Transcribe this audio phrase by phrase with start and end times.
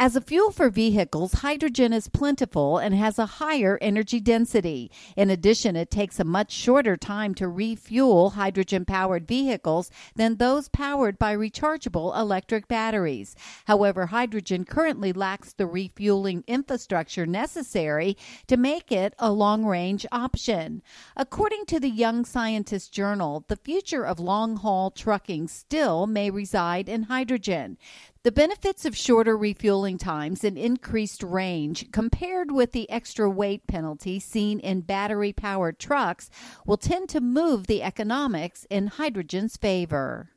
[0.00, 4.92] As a fuel for vehicles, hydrogen is plentiful and has a higher energy density.
[5.16, 10.68] In addition, it takes a much shorter time to refuel hydrogen powered vehicles than those
[10.68, 13.34] powered by rechargeable electric batteries.
[13.64, 20.80] However, hydrogen currently lacks the refueling infrastructure necessary to make it a long range option.
[21.16, 26.88] According to the Young Scientist Journal, the future of long haul trucking still may reside
[26.88, 27.78] in hydrogen.
[28.24, 34.18] The benefits of shorter refueling times and increased range compared with the extra weight penalty
[34.18, 36.28] seen in battery powered trucks
[36.66, 40.30] will tend to move the economics in hydrogen's favor.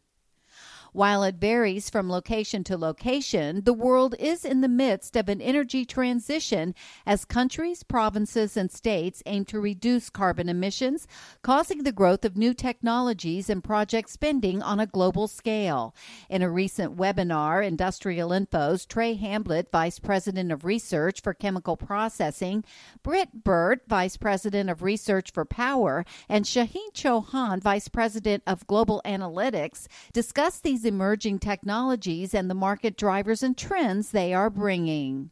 [0.93, 5.39] While it varies from location to location, the world is in the midst of an
[5.39, 6.75] energy transition
[7.05, 11.07] as countries, provinces, and states aim to reduce carbon emissions,
[11.43, 15.95] causing the growth of new technologies and project spending on a global scale.
[16.29, 22.65] In a recent webinar, Industrial Info's Trey Hamblett, Vice President of Research for Chemical Processing,
[23.01, 29.01] Britt Burt, Vice President of Research for Power, and Shaheen Chauhan, Vice President of Global
[29.05, 35.29] Analytics, discussed these these emerging technologies and the market drivers and trends they are bringing.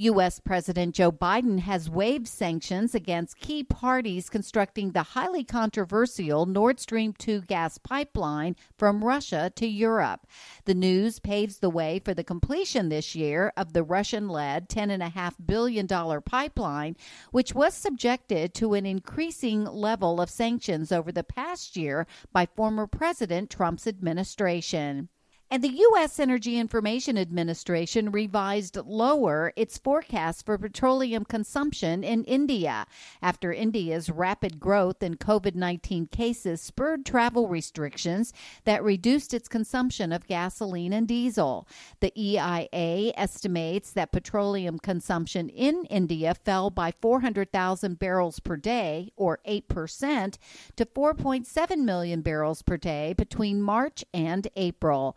[0.00, 0.38] U.S.
[0.38, 7.12] President Joe Biden has waived sanctions against key parties constructing the highly controversial Nord Stream
[7.18, 10.24] 2 gas pipeline from Russia to Europe.
[10.66, 15.32] The news paves the way for the completion this year of the Russian led $10.5
[15.44, 16.94] billion pipeline,
[17.32, 22.86] which was subjected to an increasing level of sanctions over the past year by former
[22.86, 25.08] President Trump's administration.
[25.50, 26.20] And the U.S.
[26.20, 32.86] Energy Information Administration revised lower its forecast for petroleum consumption in India
[33.22, 40.12] after India's rapid growth in COVID 19 cases spurred travel restrictions that reduced its consumption
[40.12, 41.66] of gasoline and diesel.
[42.00, 49.38] The EIA estimates that petroleum consumption in India fell by 400,000 barrels per day, or
[49.48, 50.36] 8%,
[50.76, 55.16] to 4.7 million barrels per day between March and April.